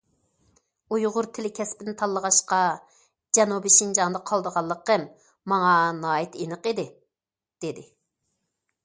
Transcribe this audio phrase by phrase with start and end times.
[0.95, 2.61] ئۇيغۇر تىلى كەسپىنى تاللىغاچقا،
[3.39, 5.05] جەنۇبىي شىنجاڭدا قالىدىغانلىقىم
[5.53, 6.87] ماڭا ناھايىتى ئېنىق ئىدى،
[7.67, 7.87] دېدى.